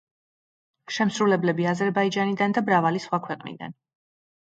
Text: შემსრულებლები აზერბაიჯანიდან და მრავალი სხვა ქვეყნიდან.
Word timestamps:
შემსრულებლები 0.95 1.69
აზერბაიჯანიდან 1.73 2.59
და 2.59 2.67
მრავალი 2.73 3.07
სხვა 3.09 3.25
ქვეყნიდან. 3.31 3.83